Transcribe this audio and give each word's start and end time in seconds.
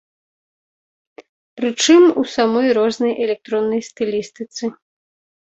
Прычым 1.61 2.01
у 2.23 2.23
самой 2.35 2.67
рознай 2.79 3.13
электроннай 3.27 3.81
стылістыцы. 3.91 4.65